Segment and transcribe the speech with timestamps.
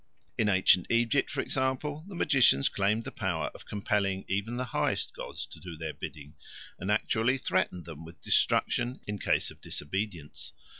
[0.35, 5.13] In ancient Egypt, for example, the magicians claimed the power of compelling even the highest
[5.13, 6.33] gods to do their bidding,
[6.79, 10.53] and actually threatened them with destruction in case of disobedience.